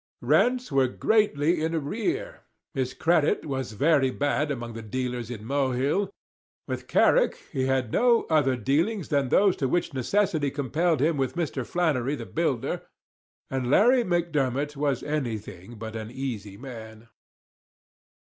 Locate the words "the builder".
12.17-12.81